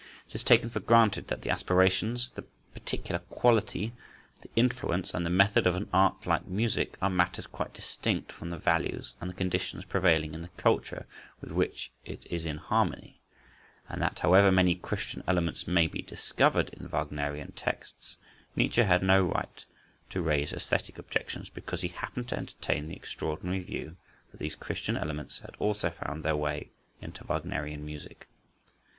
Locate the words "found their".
25.91-26.35